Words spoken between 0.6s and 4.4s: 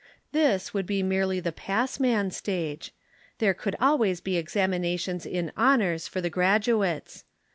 would be merely the passman stage; there could always be